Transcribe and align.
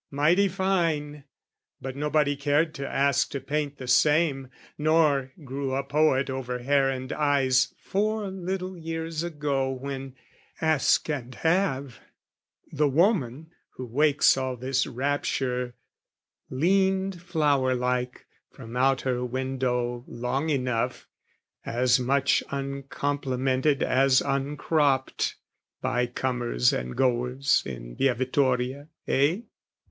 Mighty 0.09 0.47
fine 0.47 1.25
But 1.79 1.95
nobody 1.95 2.35
cared 2.35 2.79
ask 2.79 3.29
to 3.29 3.39
paint 3.39 3.77
the 3.77 3.87
same, 3.87 4.47
Nor 4.75 5.31
grew 5.43 5.75
a 5.75 5.83
poet 5.83 6.27
over 6.27 6.57
hair 6.57 6.89
and 6.89 7.13
eyes 7.13 7.75
Four 7.77 8.29
little 8.31 8.75
years 8.75 9.21
ago 9.21 9.69
when, 9.69 10.15
ask 10.59 11.07
and 11.11 11.35
have, 11.45 11.99
The 12.71 12.87
woman 12.89 13.51
who 13.75 13.85
wakes 13.85 14.35
all 14.37 14.57
this 14.57 14.87
rapture 14.87 15.75
leaned 16.49 17.21
Flower 17.21 17.75
like 17.75 18.25
from 18.49 18.75
out 18.75 19.01
her 19.01 19.23
window 19.23 20.03
long 20.07 20.49
enough, 20.49 21.07
As 21.63 21.99
much 21.99 22.41
uncomplimented 22.49 23.83
as 23.83 24.19
uncropped 24.19 25.35
By 25.79 26.07
comers 26.07 26.73
and 26.73 26.95
goers 26.95 27.61
in 27.67 27.95
Via 27.97 28.15
Vittoria: 28.15 28.87
eh? 29.07 29.41